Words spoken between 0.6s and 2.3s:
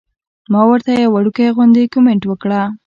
ورته يو وړوکے غوندې کمنټ